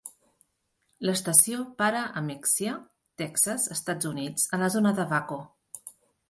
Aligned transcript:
L'estació 1.09 1.59
para 1.81 2.01
a 2.21 2.23
Mexia, 2.29 2.73
Texas, 3.23 3.67
Estats 3.77 4.11
Units, 4.13 4.49
a 4.57 4.61
la 4.63 4.71
zona 4.79 4.95
de 5.03 5.07
Waco. 5.15 5.39